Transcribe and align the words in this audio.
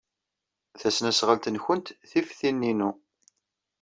Tasnasɣalt-nwent 0.79 1.87
tif 2.09 2.27
tin-inu. 2.39 2.91